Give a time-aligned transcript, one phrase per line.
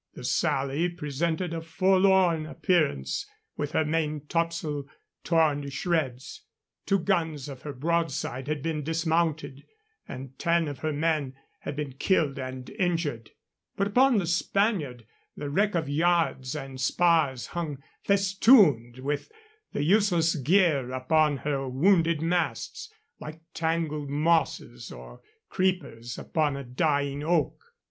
[0.15, 4.85] The Sally presented a forlorn appearance with her main topsail
[5.23, 6.41] torn to shreds.
[6.87, 9.63] Two guns of her broadside had been dismounted
[10.07, 13.29] and ten of her men had been killed and injured;
[13.75, 15.05] but upon the Spaniard
[15.37, 19.31] the wreck of yards and spars hung festooned with
[19.71, 27.21] the useless gear upon her wounded masts, like tangled mosses or creepers upon a dying
[27.21, 27.63] oak.